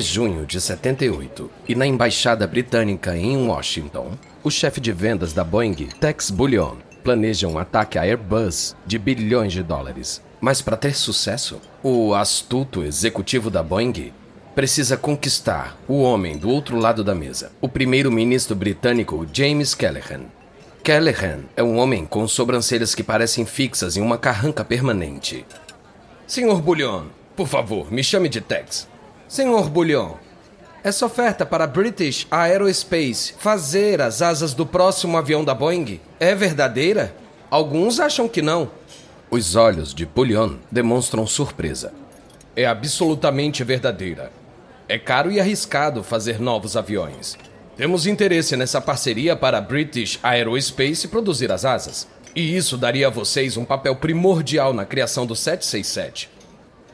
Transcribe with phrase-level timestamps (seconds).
[0.00, 4.12] É junho de 78 e na embaixada britânica em Washington,
[4.42, 9.52] o chefe de vendas da Boeing, Tex Bullion, planeja um ataque à Airbus de bilhões
[9.52, 10.22] de dólares.
[10.40, 14.10] Mas para ter sucesso, o astuto executivo da Boeing
[14.54, 20.22] precisa conquistar o homem do outro lado da mesa, o primeiro-ministro britânico James Callaghan.
[20.82, 25.44] Callaghan é um homem com sobrancelhas que parecem fixas em uma carranca permanente.
[26.26, 28.88] Senhor Bullion, por favor, me chame de Tex.
[29.30, 30.14] Senhor Bullion,
[30.82, 36.34] essa oferta para a British Aerospace fazer as asas do próximo avião da Boeing é
[36.34, 37.14] verdadeira?
[37.48, 38.68] Alguns acham que não.
[39.30, 41.92] Os olhos de Bullion demonstram surpresa.
[42.56, 44.32] É absolutamente verdadeira.
[44.88, 47.38] É caro e arriscado fazer novos aviões.
[47.76, 52.08] Temos interesse nessa parceria para a British Aerospace produzir as asas.
[52.34, 56.39] E isso daria a vocês um papel primordial na criação do 767.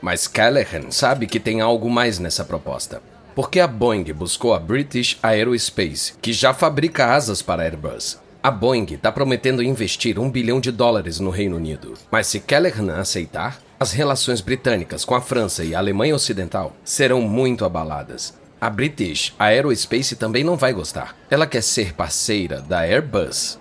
[0.01, 3.01] Mas Callahan sabe que tem algo mais nessa proposta.
[3.35, 8.19] Porque a Boeing buscou a British Aerospace, que já fabrica asas para Airbus.
[8.41, 11.93] A Boeing está prometendo investir um bilhão de dólares no Reino Unido.
[12.09, 17.21] Mas se Callahan aceitar, as relações britânicas com a França e a Alemanha Ocidental serão
[17.21, 18.33] muito abaladas.
[18.59, 21.15] A British Aerospace também não vai gostar.
[21.29, 23.59] Ela quer ser parceira da Airbus.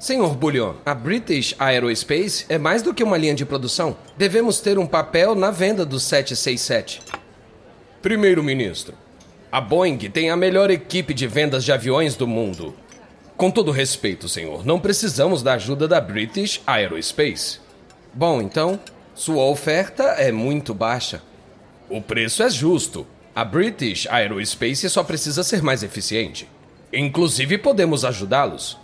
[0.00, 3.94] Senhor Bullion, a British Aerospace é mais do que uma linha de produção.
[4.16, 7.02] Devemos ter um papel na venda do 767.
[8.00, 8.94] Primeiro-ministro,
[9.52, 12.74] a Boeing tem a melhor equipe de vendas de aviões do mundo.
[13.36, 17.58] Com todo respeito, senhor, não precisamos da ajuda da British Aerospace.
[18.14, 18.80] Bom, então,
[19.14, 21.20] sua oferta é muito baixa.
[21.90, 23.06] O preço é justo.
[23.34, 26.48] A British Aerospace só precisa ser mais eficiente.
[26.90, 28.79] Inclusive, podemos ajudá-los.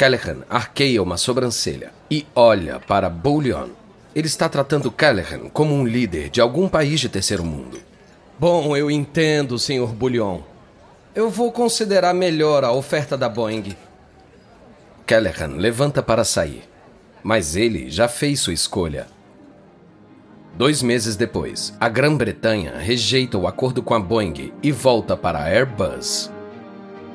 [0.00, 3.68] Callahan arqueia uma sobrancelha e olha para Bullion.
[4.14, 7.78] Ele está tratando Callahan como um líder de algum país de terceiro mundo.
[8.38, 9.88] Bom, eu entendo, Sr.
[9.88, 10.40] Bullion.
[11.14, 13.76] Eu vou considerar melhor a oferta da Boeing.
[15.04, 16.62] Callahan levanta para sair,
[17.22, 19.06] mas ele já fez sua escolha.
[20.54, 25.44] Dois meses depois, a Grã-Bretanha rejeita o acordo com a Boeing e volta para a
[25.44, 26.30] Airbus.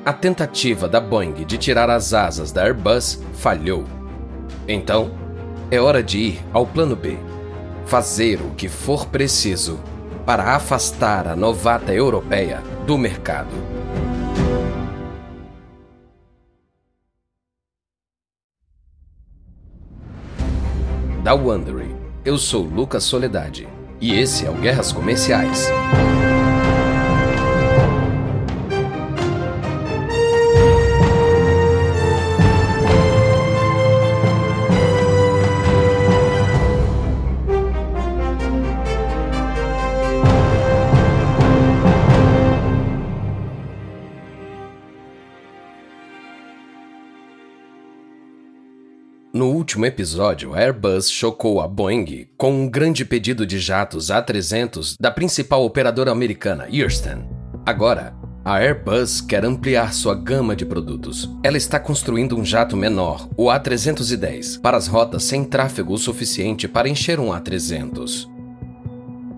[0.06, 3.84] A tentativa da Boeing de tirar as asas da Airbus falhou.
[4.68, 5.10] Então,
[5.68, 7.18] é hora de ir ao plano B.
[7.86, 9.80] Fazer o que for preciso
[10.24, 13.50] para afastar a novata europeia do mercado.
[21.24, 23.66] Da Wondery, eu sou Lucas Soledade
[24.00, 25.68] e esse é o Guerras Comerciais.
[49.66, 55.10] Último episódio, a Airbus chocou a Boeing com um grande pedido de jatos A300 da
[55.10, 57.28] principal operadora americana, Earston.
[57.66, 61.28] Agora, a Airbus quer ampliar sua gama de produtos.
[61.42, 66.68] Ela está construindo um jato menor, o A310, para as rotas sem tráfego o suficiente
[66.68, 68.28] para encher um A300.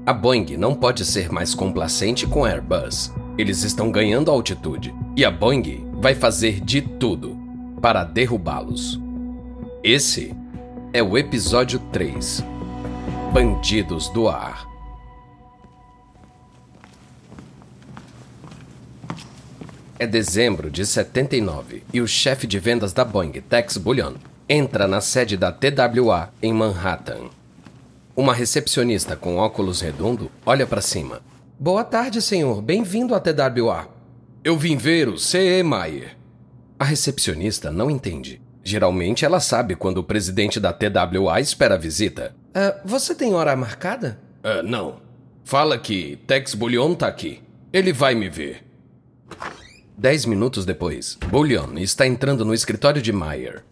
[0.04, 3.14] A Boeing não pode ser mais complacente com a Airbus.
[3.38, 7.34] Eles estão ganhando altitude e a Boeing vai fazer de tudo
[7.80, 9.07] para derrubá-los.
[9.90, 10.36] Esse
[10.92, 12.44] é o episódio 3
[13.32, 14.68] Bandidos do Ar.
[19.98, 24.16] É dezembro de 79 e o chefe de vendas da Boeing, Tex Bullion,
[24.46, 27.30] entra na sede da TWA em Manhattan.
[28.14, 31.22] Uma recepcionista com óculos redondo olha para cima.
[31.58, 32.60] Boa tarde, senhor.
[32.60, 33.88] Bem-vindo à TWA.
[34.44, 35.62] Eu vim ver o C.E.
[35.62, 36.14] Mayer.
[36.78, 38.46] A recepcionista não entende.
[38.68, 42.36] Geralmente ela sabe quando o presidente da TWA espera a visita.
[42.48, 44.20] Uh, você tem hora marcada?
[44.44, 45.00] Uh, não.
[45.42, 47.42] Fala que Tex Bullion tá aqui.
[47.72, 48.62] Ele vai me ver.
[49.96, 53.64] Dez minutos depois, Bullion está entrando no escritório de Meyer.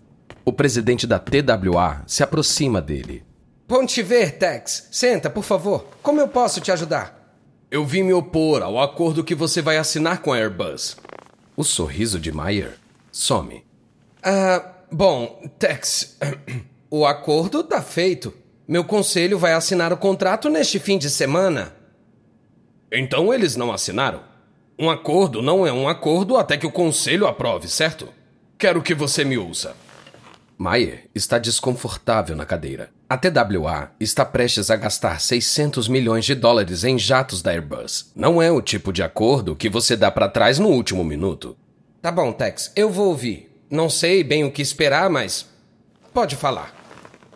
[0.47, 3.23] O presidente da TWA se aproxima dele.
[3.69, 4.89] Bom te ver, Tex.
[4.91, 5.89] Senta, por favor.
[6.03, 7.37] Como eu posso te ajudar?
[7.71, 10.97] Eu vim me opor ao acordo que você vai assinar com a Airbus.
[11.55, 12.79] O sorriso de Meyer
[13.13, 13.63] some.
[14.23, 14.73] Ah.
[14.91, 16.17] Bom, Tex,
[16.91, 18.33] o acordo tá feito.
[18.69, 21.75] Meu conselho vai assinar o contrato neste fim de semana.
[22.91, 24.23] Então eles não assinaram?
[24.79, 28.09] Um acordo não é um acordo até que o conselho aprove, certo?
[28.59, 29.75] Quero que você me ouça.
[30.59, 32.91] Mayer está desconfortável na cadeira.
[33.09, 38.11] A TWA está prestes a gastar 600 milhões de dólares em jatos da Airbus.
[38.17, 41.57] Não é o tipo de acordo que você dá para trás no último minuto.
[42.01, 43.46] Tá bom, Tex, eu vou ouvir.
[43.71, 45.47] Não sei bem o que esperar, mas.
[46.15, 46.75] Pode falar.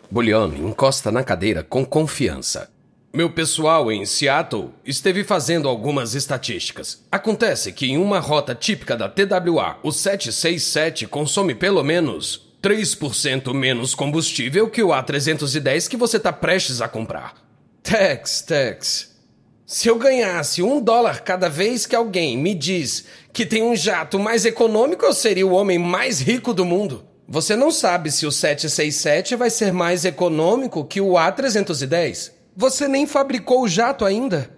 [0.09, 2.69] Bullion encosta na cadeira com confiança.
[3.13, 7.03] Meu pessoal em Seattle esteve fazendo algumas estatísticas.
[7.11, 13.93] Acontece que em uma rota típica da TWA, o 767 consome pelo menos 3% menos
[13.93, 17.35] combustível que o A310 que você está prestes a comprar.
[17.83, 19.10] Tex, Tex.
[19.71, 24.19] Se eu ganhasse um dólar cada vez que alguém me diz que tem um jato
[24.19, 27.05] mais econômico, eu seria o homem mais rico do mundo.
[27.25, 32.33] Você não sabe se o 767 vai ser mais econômico que o A310.
[32.53, 34.51] Você nem fabricou o jato ainda.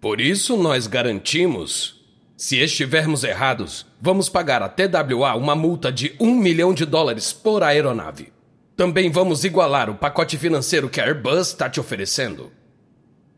[0.00, 2.02] Por isso nós garantimos.
[2.34, 7.62] Se estivermos errados, vamos pagar a TWA uma multa de um milhão de dólares por
[7.62, 8.32] aeronave.
[8.74, 12.50] Também vamos igualar o pacote financeiro que a Airbus está te oferecendo.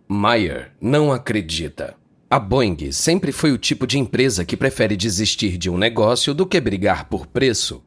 [0.09, 1.95] Meyer não acredita.
[2.29, 6.47] A Boeing sempre foi o tipo de empresa que prefere desistir de um negócio do
[6.47, 7.85] que brigar por preço.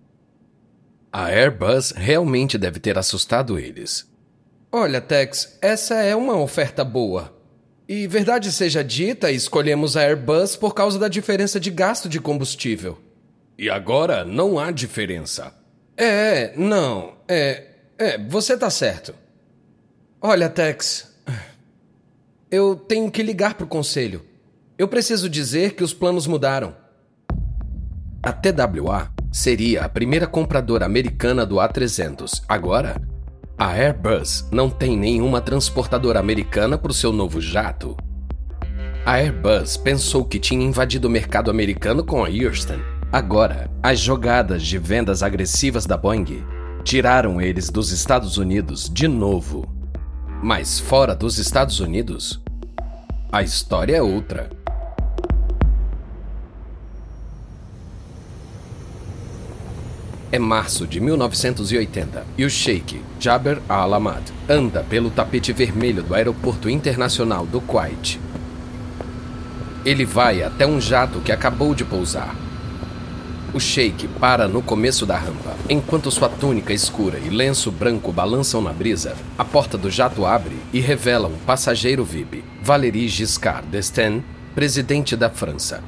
[1.11, 4.07] A Airbus realmente deve ter assustado eles.
[4.71, 7.35] Olha, Tex, essa é uma oferta boa.
[7.87, 12.99] E verdade seja dita, escolhemos a Airbus por causa da diferença de gasto de combustível.
[13.57, 15.53] E agora não há diferença.
[15.97, 17.17] É, não.
[17.27, 17.65] É.
[17.97, 19.13] É, você tá certo.
[20.21, 21.08] Olha, Tex.
[22.51, 24.25] Eu tenho que ligar pro conselho.
[24.75, 26.75] Eu preciso dizer que os planos mudaram.
[28.23, 32.41] A TWA seria a primeira compradora americana do A300.
[32.47, 32.99] Agora,
[33.55, 37.95] a Airbus não tem nenhuma transportadora americana para o seu novo jato.
[39.05, 42.79] A Airbus pensou que tinha invadido o mercado americano com a Houston.
[43.11, 46.43] Agora, as jogadas de vendas agressivas da Boeing
[46.83, 49.78] tiraram eles dos Estados Unidos de novo.
[50.41, 52.39] Mas fora dos Estados Unidos,
[53.29, 54.49] a história é outra.
[60.31, 66.69] É março de 1980 e o Sheikh Jaber Al-Ahmad anda pelo tapete vermelho do aeroporto
[66.69, 68.17] internacional do Kuwait.
[69.83, 72.33] Ele vai até um jato que acabou de pousar.
[73.51, 75.55] O Sheikh para no começo da rampa.
[75.67, 80.55] Enquanto sua túnica escura e lenço branco balançam na brisa, a porta do jato abre
[80.71, 84.23] e revela um passageiro VIP, Valéry Giscard d'Estaing,
[84.53, 85.83] presidente da França.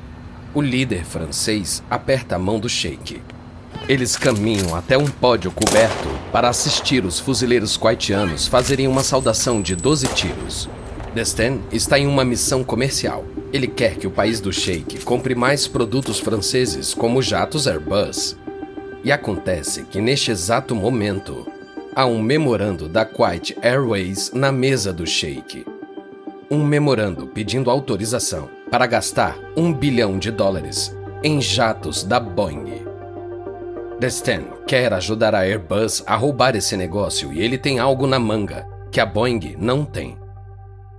[0.56, 3.22] O líder francês aperta a mão do Sheikh.
[3.88, 9.76] Eles caminham até um pódio coberto para assistir os fuzileiros quaitianos fazerem uma saudação de
[9.76, 10.68] 12 tiros.
[11.14, 13.24] Destin está em uma missão comercial.
[13.54, 18.38] Ele quer que o país do Sheik compre mais produtos franceses, como jatos Airbus.
[19.04, 21.46] E acontece que neste exato momento,
[21.94, 25.66] há um memorando da Kuwait Airways na mesa do Sheik.
[26.50, 32.86] Um memorando pedindo autorização para gastar um bilhão de dólares em jatos da Boeing.
[34.00, 38.66] Destin quer ajudar a Airbus a roubar esse negócio e ele tem algo na manga
[38.90, 40.18] que a Boeing não tem.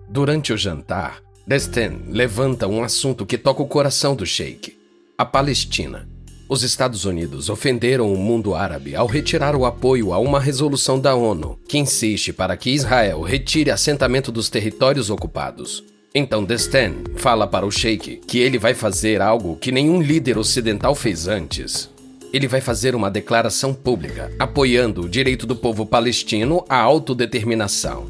[0.09, 4.77] Durante o jantar, Destin levanta um assunto que toca o coração do Sheikh:
[5.19, 6.09] a Palestina.
[6.49, 11.15] Os Estados Unidos ofenderam o mundo árabe ao retirar o apoio a uma resolução da
[11.15, 15.83] ONU que insiste para que Israel retire assentamento dos territórios ocupados.
[16.15, 20.95] Então Destin fala para o Sheikh que ele vai fazer algo que nenhum líder ocidental
[20.95, 21.91] fez antes
[22.33, 28.07] ele vai fazer uma declaração pública apoiando o direito do povo palestino à autodeterminação.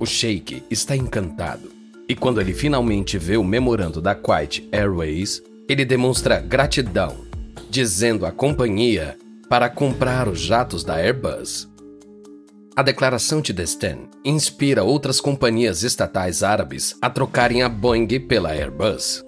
[0.00, 1.73] O Sheikh está encantado
[2.08, 7.16] e quando ele finalmente vê o memorando da Kuwait Airways, ele demonstra gratidão,
[7.70, 9.16] dizendo à companhia
[9.48, 11.68] para comprar os jatos da Airbus.
[12.76, 19.24] A declaração de Destin inspira outras companhias estatais árabes a trocarem a Boeing pela Airbus.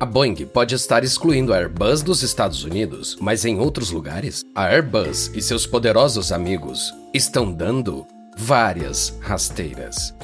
[0.00, 4.64] A Boeing pode estar excluindo a Airbus dos Estados Unidos, mas em outros lugares, a
[4.64, 8.06] Airbus e seus poderosos amigos estão dando
[8.36, 10.14] várias rasteiras.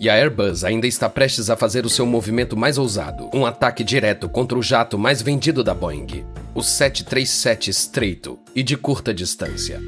[0.00, 3.84] E a Airbus ainda está prestes a fazer o seu movimento mais ousado, um ataque
[3.84, 6.24] direto contra o jato mais vendido da Boeing,
[6.54, 9.80] o 737 estreito e de curta distância.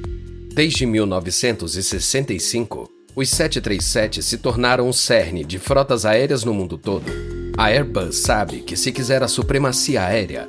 [0.54, 7.70] Desde 1965, os 737 se tornaram o cerne de frotas aéreas no mundo todo a
[7.70, 10.46] Airbus sabe que se quiser a supremacia aérea,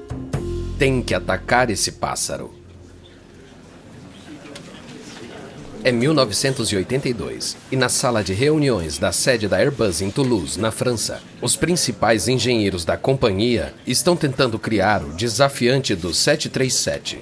[0.77, 2.53] tem que atacar esse pássaro.
[5.83, 11.21] É 1982 e na sala de reuniões da sede da Airbus em Toulouse, na França,
[11.41, 17.19] os principais engenheiros da companhia estão tentando criar o desafiante do 737.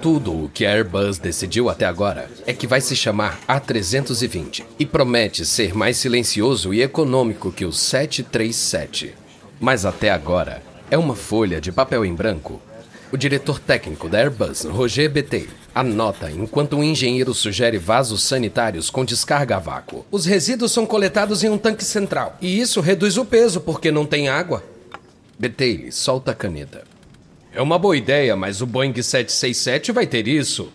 [0.00, 4.86] Tudo o que a Airbus decidiu até agora é que vai se chamar A320 e
[4.86, 9.14] promete ser mais silencioso e econômico que o 737.
[9.58, 12.60] Mas até agora é uma folha de papel em branco.
[13.16, 19.06] O diretor técnico da Airbus, Roger Betey, anota enquanto um engenheiro sugere vasos sanitários com
[19.06, 20.04] descarga a vácuo.
[20.10, 24.04] Os resíduos são coletados em um tanque central e isso reduz o peso porque não
[24.04, 24.62] tem água.
[25.38, 26.84] Betey solta a caneta.
[27.54, 30.70] É uma boa ideia, mas o Boeing 767 vai ter isso.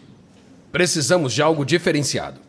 [0.71, 2.39] Precisamos de algo diferenciado.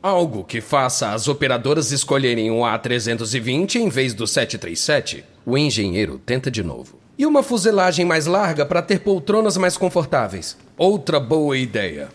[0.00, 5.24] Algo que faça as operadoras escolherem um A320 em vez do 737.
[5.44, 6.99] O engenheiro tenta de novo.
[7.20, 10.56] E uma fuselagem mais larga para ter poltronas mais confortáveis.
[10.74, 12.08] Outra boa ideia.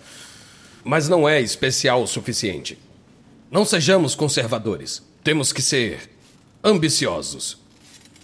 [0.84, 2.76] Mas não é especial o suficiente.
[3.52, 5.04] Não sejamos conservadores.
[5.24, 6.10] Temos que ser
[6.64, 7.60] ambiciosos.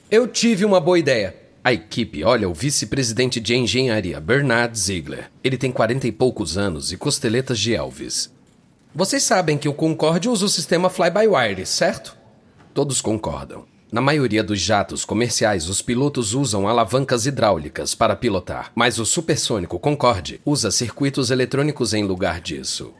[0.10, 1.36] Eu tive uma boa ideia.
[1.64, 5.30] A equipe olha o vice-presidente de engenharia, Bernard Ziegler.
[5.44, 8.32] Ele tem quarenta e poucos anos e costeletas de Elvis.
[8.96, 12.18] Vocês sabem que o Concorde usa o sistema fly-by-wire, certo?
[12.74, 13.70] Todos concordam.
[13.92, 19.78] Na maioria dos jatos comerciais, os pilotos usam alavancas hidráulicas para pilotar, mas o supersônico
[19.78, 22.94] Concorde usa circuitos eletrônicos em lugar disso.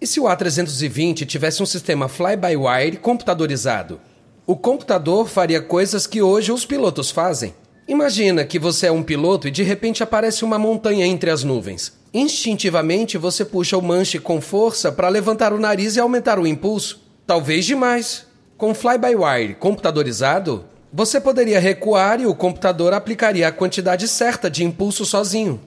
[0.00, 4.00] E se o A320 tivesse um sistema fly-by-wire computadorizado?
[4.46, 7.54] O computador faria coisas que hoje os pilotos fazem.
[7.86, 11.92] Imagina que você é um piloto e de repente aparece uma montanha entre as nuvens.
[12.14, 17.02] Instintivamente você puxa o manche com força para levantar o nariz e aumentar o impulso.
[17.26, 18.26] Talvez demais.
[18.56, 25.04] Com fly-by-wire computadorizado, você poderia recuar e o computador aplicaria a quantidade certa de impulso
[25.04, 25.60] sozinho.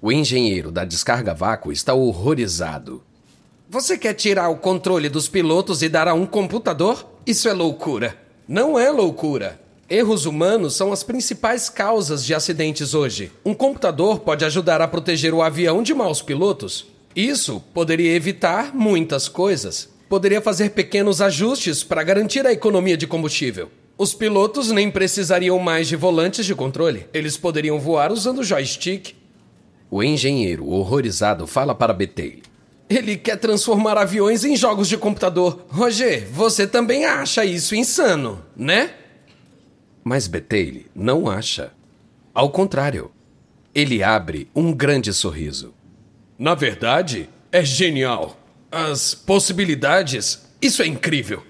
[0.00, 3.02] O engenheiro da descarga vácuo está horrorizado.
[3.68, 7.06] Você quer tirar o controle dos pilotos e dar a um computador?
[7.26, 8.16] Isso é loucura.
[8.48, 9.60] Não é loucura.
[9.88, 13.30] Erros humanos são as principais causas de acidentes hoje.
[13.44, 16.86] Um computador pode ajudar a proteger o avião de maus pilotos.
[17.14, 19.91] Isso poderia evitar muitas coisas.
[20.12, 23.70] Poderia fazer pequenos ajustes para garantir a economia de combustível.
[23.96, 27.06] Os pilotos nem precisariam mais de volantes de controle.
[27.14, 29.14] Eles poderiam voar usando joystick.
[29.90, 32.42] O engenheiro, horrorizado, fala para Betey.
[32.90, 35.64] Ele quer transformar aviões em jogos de computador.
[35.70, 38.92] Roger, você também acha isso insano, né?
[40.04, 41.72] Mas Betaille não acha.
[42.34, 43.10] Ao contrário,
[43.74, 45.72] ele abre um grande sorriso.
[46.38, 48.41] Na verdade, é genial.
[48.72, 51.42] As possibilidades, isso é incrível.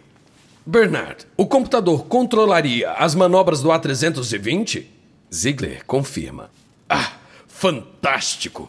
[0.67, 4.87] Bernard, o computador controlaria as manobras do A320?
[5.33, 6.51] Ziegler confirma.
[6.91, 7.13] Ah,
[7.47, 8.69] fantástico!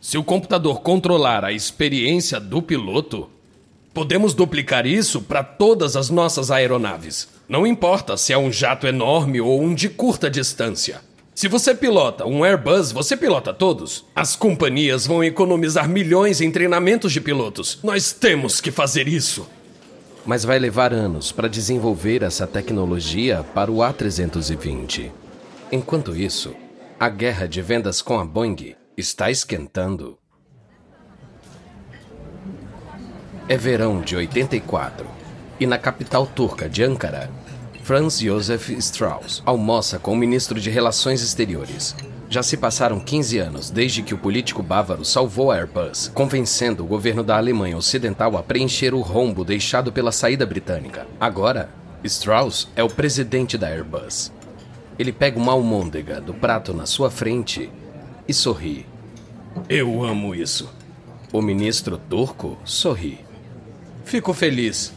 [0.00, 3.30] Se o computador controlar a experiência do piloto,
[3.94, 7.28] podemos duplicar isso para todas as nossas aeronaves.
[7.48, 11.00] Não importa se é um jato enorme ou um de curta distância.
[11.34, 14.04] Se você pilota um Airbus, você pilota todos.
[14.14, 17.78] As companhias vão economizar milhões em treinamentos de pilotos.
[17.82, 19.48] Nós temos que fazer isso.
[20.26, 25.10] Mas vai levar anos para desenvolver essa tecnologia para o A320.
[25.72, 26.54] Enquanto isso,
[27.00, 30.18] a guerra de vendas com a Boeing está esquentando.
[33.48, 35.06] É verão de 84
[35.58, 37.30] e na capital turca de Ankara,
[37.82, 41.96] Franz Josef Strauss almoça com o ministro de Relações Exteriores.
[42.30, 46.86] Já se passaram 15 anos desde que o político bávaro salvou a Airbus, convencendo o
[46.86, 51.08] governo da Alemanha Ocidental a preencher o rombo deixado pela saída britânica.
[51.18, 51.70] Agora,
[52.04, 54.32] Strauss é o presidente da Airbus.
[54.96, 57.68] Ele pega uma almôndega do prato na sua frente
[58.28, 58.86] e sorri.
[59.68, 60.72] Eu amo isso.
[61.32, 63.18] O ministro turco sorri.
[64.04, 64.94] Fico feliz.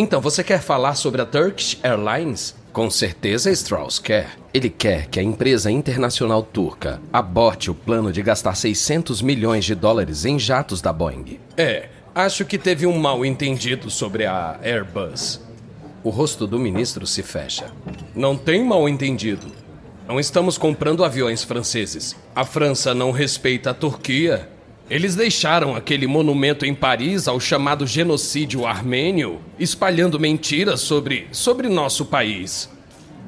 [0.00, 2.54] Então, você quer falar sobre a Turkish Airlines?
[2.72, 4.38] Com certeza Strauss quer.
[4.54, 9.74] Ele quer que a empresa internacional turca aborte o plano de gastar 600 milhões de
[9.74, 11.40] dólares em jatos da Boeing.
[11.56, 15.40] É, acho que teve um mal entendido sobre a Airbus.
[16.04, 17.72] O rosto do ministro se fecha.
[18.14, 19.48] Não tem mal entendido.
[20.06, 22.14] Não estamos comprando aviões franceses.
[22.36, 24.48] A França não respeita a Turquia
[24.90, 32.06] eles deixaram aquele monumento em Paris ao chamado genocídio armênio, espalhando mentiras sobre, sobre nosso
[32.06, 32.70] país.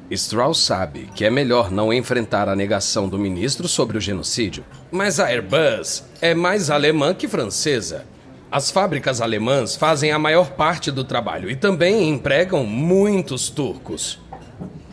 [0.09, 4.65] Strauss sabe que é melhor não enfrentar a negação do ministro sobre o genocídio.
[4.91, 8.05] Mas a Airbus é mais alemã que francesa.
[8.51, 14.19] As fábricas alemãs fazem a maior parte do trabalho e também empregam muitos turcos.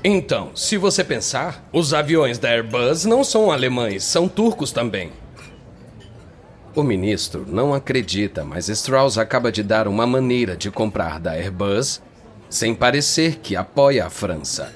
[0.04, 5.10] Então, se você pensar, os aviões da Airbus não são alemães, são turcos também.
[6.78, 12.00] O ministro não acredita, mas Strauss acaba de dar uma maneira de comprar da Airbus
[12.48, 14.72] sem parecer que apoia a França.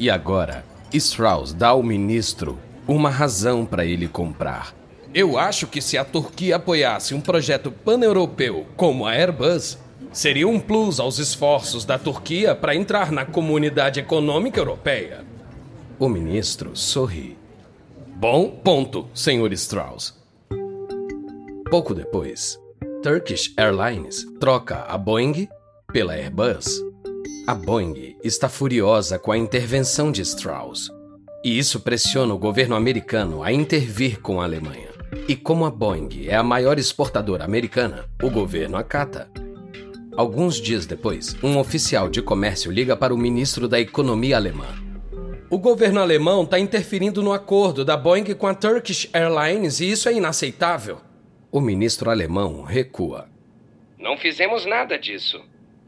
[0.00, 4.74] E agora, Strauss dá ao ministro uma razão para ele comprar.
[5.12, 9.76] Eu acho que se a Turquia apoiasse um projeto pan-europeu como a Airbus,
[10.10, 15.22] seria um plus aos esforços da Turquia para entrar na comunidade econômica europeia.
[15.98, 17.36] O ministro sorri.
[18.16, 19.52] Bom ponto, Sr.
[19.52, 20.21] Strauss.
[21.72, 22.60] Pouco depois,
[23.02, 25.48] Turkish Airlines troca a Boeing
[25.90, 26.84] pela Airbus.
[27.46, 30.90] A Boeing está furiosa com a intervenção de Strauss,
[31.42, 34.90] e isso pressiona o governo americano a intervir com a Alemanha.
[35.26, 39.30] E como a Boeing é a maior exportadora americana, o governo acata.
[40.14, 44.68] Alguns dias depois, um oficial de comércio liga para o ministro da Economia alemã.
[45.48, 50.06] O governo alemão está interferindo no acordo da Boeing com a Turkish Airlines e isso
[50.06, 50.98] é inaceitável.
[51.52, 53.28] O ministro alemão recua.
[53.98, 55.38] Não fizemos nada disso.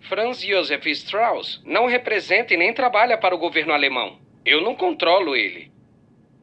[0.06, 4.18] Franz Josef Strauss não representa e nem trabalha para o governo alemão.
[4.44, 5.72] Eu não controlo ele.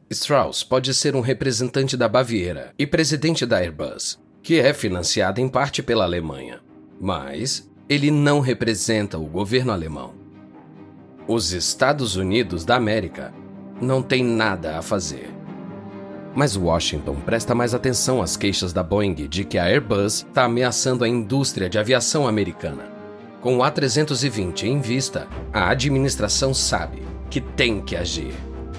[0.09, 5.47] Strauss pode ser um representante da Baviera e presidente da Airbus, que é financiada em
[5.47, 6.59] parte pela Alemanha.
[6.99, 10.15] Mas ele não representa o governo alemão.
[11.27, 13.31] Os Estados Unidos da América
[13.79, 15.29] não têm nada a fazer.
[16.33, 21.03] Mas Washington presta mais atenção às queixas da Boeing de que a Airbus está ameaçando
[21.03, 22.83] a indústria de aviação americana.
[23.41, 28.33] Com o A320 em vista, a administração sabe que tem que agir.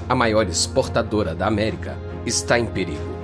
[0.09, 3.19] A maior exportadora da América está em perigo.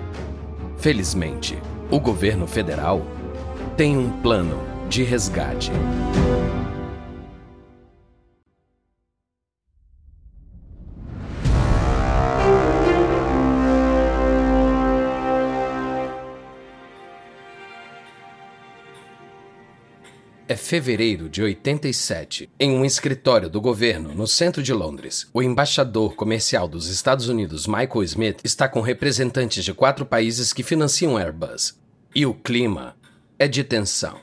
[0.77, 1.59] Felizmente,
[1.91, 3.03] o governo federal
[3.77, 5.71] tem um plano de resgate.
[20.51, 22.49] É fevereiro de 87.
[22.59, 27.67] Em um escritório do governo no centro de Londres, o embaixador comercial dos Estados Unidos,
[27.67, 31.79] Michael Smith, está com representantes de quatro países que financiam Airbus.
[32.15, 32.97] E o clima
[33.39, 34.21] é de tensão.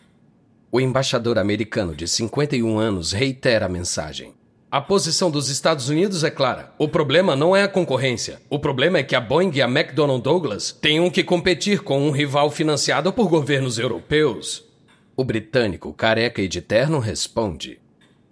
[0.71, 4.33] O embaixador americano de 51 anos reitera a mensagem.
[4.71, 6.73] A posição dos Estados Unidos é clara.
[6.79, 8.41] O problema não é a concorrência.
[8.49, 12.09] O problema é que a Boeing e a McDonnell Douglas tenham que competir com um
[12.09, 14.65] rival financiado por governos europeus.
[15.17, 17.79] O britânico, careca e de terno, responde.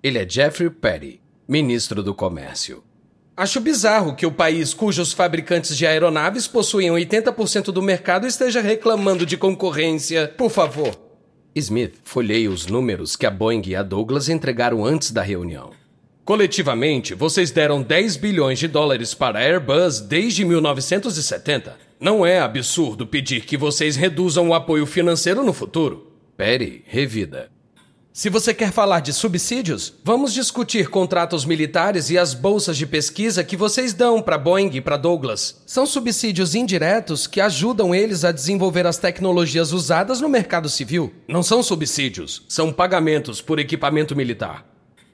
[0.03, 2.83] Ele é Jeffrey Petty, ministro do Comércio.
[3.37, 9.25] Acho bizarro que o país cujos fabricantes de aeronaves possuem 80% do mercado esteja reclamando
[9.25, 10.27] de concorrência.
[10.37, 10.93] Por favor.
[11.55, 15.71] Smith folheia os números que a Boeing e a Douglas entregaram antes da reunião.
[16.25, 21.77] Coletivamente, vocês deram 10 bilhões de dólares para a Airbus desde 1970.
[21.99, 26.12] Não é absurdo pedir que vocês reduzam o apoio financeiro no futuro.
[26.35, 27.51] Perry revida.
[28.11, 33.43] Se você quer falar de subsídios, vamos discutir contratos militares e as bolsas de pesquisa
[33.43, 35.63] que vocês dão para Boeing e para Douglas.
[35.65, 41.11] São subsídios indiretos que ajudam eles a desenvolver as tecnologias usadas no mercado civil.
[41.27, 44.63] Não são subsídios, são pagamentos por equipamento militar.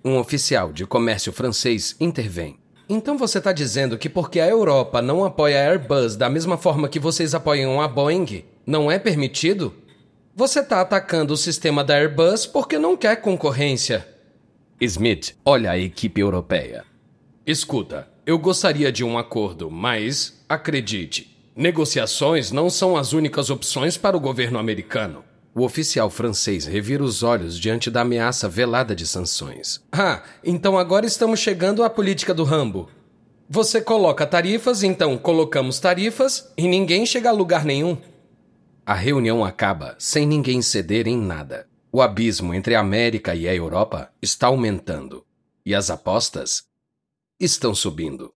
[0.04, 2.58] Um oficial de comércio francês intervém.
[2.90, 6.90] Então você está dizendo que porque a Europa não apoia a Airbus da mesma forma
[6.90, 9.74] que vocês apoiam a Boeing, não é permitido?
[10.40, 14.08] Você está atacando o sistema da Airbus porque não quer concorrência.
[14.80, 16.86] Smith olha a equipe europeia.
[17.46, 24.16] Escuta, eu gostaria de um acordo, mas, acredite, negociações não são as únicas opções para
[24.16, 25.26] o governo americano.
[25.54, 29.82] O oficial francês revira os olhos diante da ameaça velada de sanções.
[29.92, 32.90] Ah, então agora estamos chegando à política do Rambo.
[33.50, 37.98] Você coloca tarifas, então colocamos tarifas e ninguém chega a lugar nenhum.
[38.90, 41.68] A reunião acaba sem ninguém ceder em nada.
[41.92, 45.24] O abismo entre a América e a Europa está aumentando.
[45.64, 46.64] E as apostas
[47.40, 48.34] estão subindo.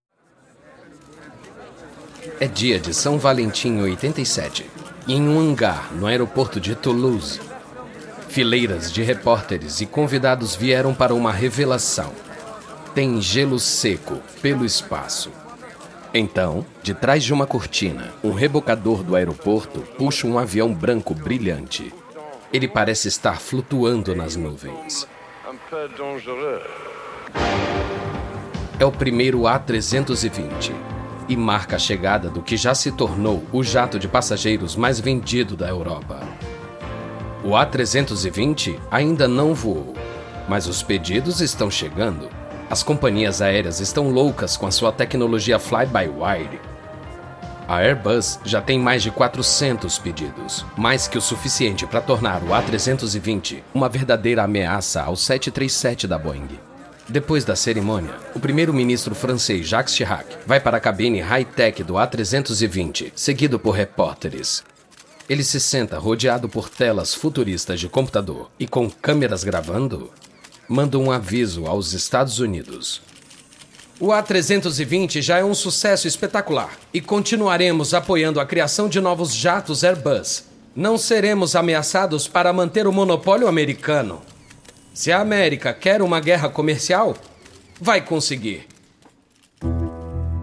[2.40, 4.70] É dia de São Valentim 87
[5.08, 7.42] e em um hangar no aeroporto de Toulouse,
[8.30, 12.14] fileiras de repórteres e convidados vieram para uma revelação.
[12.94, 15.32] Tem gelo seco pelo espaço.
[16.14, 21.92] Então, de trás de uma cortina, um rebocador do aeroporto puxa um avião branco brilhante.
[22.52, 25.08] Ele parece estar flutuando nas nuvens.
[28.80, 30.72] É o primeiro A320
[31.28, 35.56] e marca a chegada do que já se tornou o jato de passageiros mais vendido
[35.58, 36.20] da Europa.
[37.44, 39.96] O A320 ainda não voou,
[40.48, 42.30] mas os pedidos estão chegando.
[42.74, 46.60] As companhias aéreas estão loucas com a sua tecnologia fly-by-wire.
[47.68, 52.48] A Airbus já tem mais de 400 pedidos, mais que o suficiente para tornar o
[52.48, 56.48] A320 uma verdadeira ameaça ao 737 da Boeing.
[57.08, 63.12] Depois da cerimônia, o primeiro-ministro francês Jacques Chirac vai para a cabine high-tech do A320,
[63.16, 64.64] seguido por repórteres.
[65.30, 70.10] Ele se senta rodeado por telas futuristas de computador e com câmeras gravando,
[70.68, 73.02] manda um aviso aos Estados Unidos.
[74.00, 79.84] O A320 já é um sucesso espetacular e continuaremos apoiando a criação de novos jatos
[79.84, 80.46] Airbus.
[80.76, 84.22] Não seremos ameaçados para manter o monopólio americano.
[84.94, 87.16] Se a América quer uma guerra comercial,
[87.80, 88.68] vai conseguir.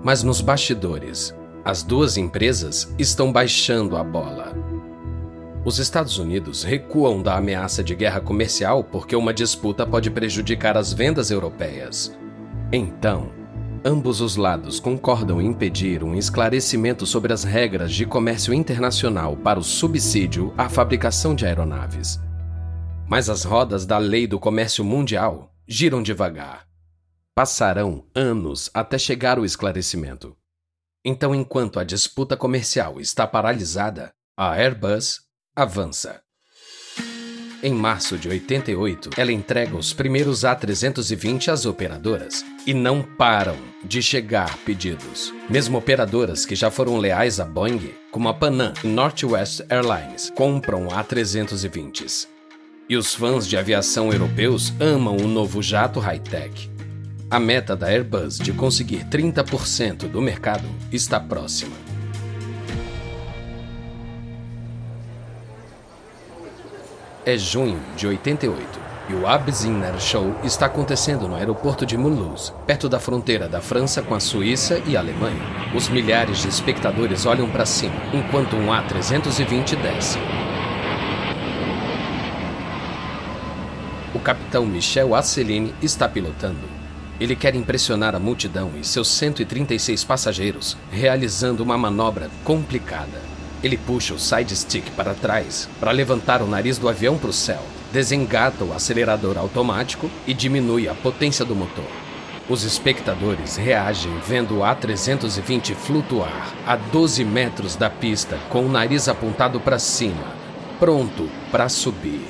[0.03, 4.60] Mas nos bastidores, as duas empresas estão baixando a bola.
[5.63, 10.91] Os Estados Unidos recuam da ameaça de guerra comercial porque uma disputa pode prejudicar as
[10.91, 12.19] vendas europeias.
[12.73, 13.31] Então,
[13.85, 19.59] ambos os lados concordam em impedir um esclarecimento sobre as regras de comércio internacional para
[19.59, 22.19] o subsídio à fabricação de aeronaves.
[23.07, 26.67] Mas as rodas da lei do comércio mundial giram devagar.
[27.35, 30.35] Passarão anos até chegar o esclarecimento.
[31.05, 35.30] Então, enquanto a disputa comercial está paralisada, a Airbus
[35.63, 36.21] avança.
[37.63, 44.01] Em março de 88, ela entrega os primeiros A320 às operadoras e não param de
[44.03, 45.35] chegar pedidos.
[45.51, 50.89] Mesmo operadoras que já foram leais a Boeing, como a Panam e Northwest Airlines, compram
[50.89, 52.27] A320s.
[52.89, 56.71] E os fãs de aviação europeus amam o novo jato high-tech.
[57.31, 61.90] A meta da Airbus de conseguir 30% do mercado está próxima.
[67.25, 68.81] É junho de 88
[69.11, 74.01] e o Abziner Show está acontecendo no aeroporto de Mulhouse, perto da fronteira da França
[74.01, 75.43] com a Suíça e a Alemanha.
[75.75, 80.19] Os milhares de espectadores olham para cima enquanto um A320 desce.
[84.15, 86.81] O capitão Michel Asseline está pilotando.
[87.21, 93.30] Ele quer impressionar a multidão e seus 136 passageiros, realizando uma manobra complicada.
[93.63, 97.33] Ele puxa o side stick para trás para levantar o nariz do avião para o
[97.33, 101.85] céu, desengata o acelerador automático e diminui a potência do motor.
[102.49, 109.09] Os espectadores reagem vendo o A320 flutuar a 12 metros da pista com o nariz
[109.09, 110.35] apontado para cima,
[110.79, 112.27] pronto para subir.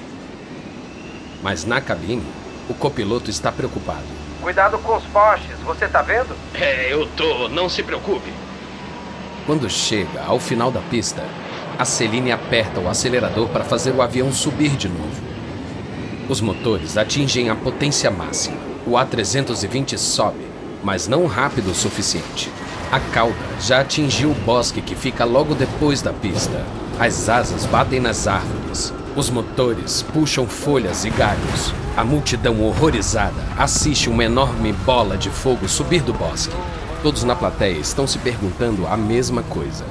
[1.42, 2.26] Mas na cabine,
[2.68, 4.04] o copiloto está preocupado.
[4.42, 6.36] Cuidado com os postes, você tá vendo?
[6.54, 8.30] É, eu tô, não se preocupe.
[9.46, 11.24] Quando chega ao final da pista,
[11.79, 15.22] a Celine aperta o acelerador para fazer o avião subir de novo.
[16.29, 18.59] Os motores atingem a potência máxima.
[18.87, 20.46] O A320 sobe,
[20.85, 22.50] mas não rápido o suficiente.
[22.92, 26.64] A cauda já atingiu o bosque que fica logo depois da pista.
[26.98, 28.92] As asas batem nas árvores.
[29.16, 31.72] Os motores puxam folhas e galhos.
[31.96, 36.55] A multidão horrorizada assiste uma enorme bola de fogo subir do bosque.
[37.02, 39.86] Todos na plateia estão se perguntando a mesma coisa: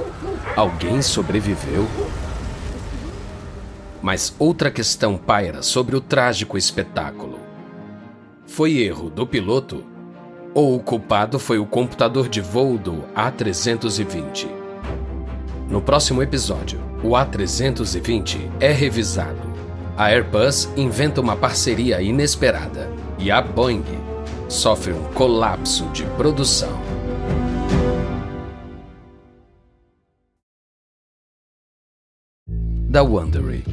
[0.56, 1.88] alguém sobreviveu?
[4.00, 7.40] Mas outra questão paira sobre o trágico espetáculo.
[8.46, 9.84] Foi erro do piloto?
[10.54, 14.48] Ou o culpado foi o computador de voo do A320?
[15.68, 19.50] No próximo episódio, o A320 é revisado.
[19.98, 23.84] A Airbus inventa uma parceria inesperada e a Boeing
[24.48, 26.89] sofre um colapso de produção.
[32.90, 33.64] Da Wondery.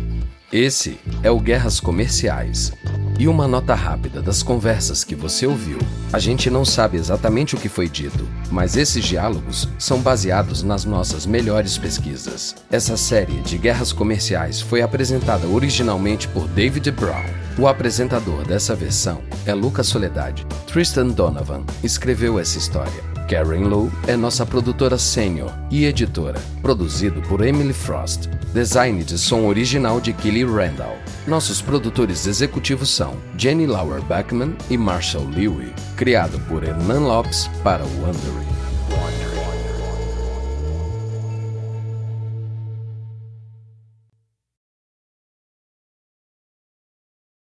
[0.52, 2.70] Esse é o Guerras Comerciais.
[3.18, 5.78] E uma nota rápida das conversas que você ouviu.
[6.12, 10.84] A gente não sabe exatamente o que foi dito, mas esses diálogos são baseados nas
[10.84, 12.54] nossas melhores pesquisas.
[12.70, 17.24] Essa série de guerras comerciais foi apresentada originalmente por David Brown.
[17.58, 20.46] O apresentador dessa versão é Lucas Soledade.
[20.66, 23.15] Tristan Donovan escreveu essa história.
[23.28, 28.28] Karen Lowe é nossa produtora sênior e editora, produzido por Emily Frost.
[28.54, 30.96] Design de som original de Kelly Randall.
[31.26, 37.84] Nossos produtores executivos são Jenny Lauer Beckman e Marshall Lewy, criado por Hernan Lopes para
[37.84, 38.55] o Wondery.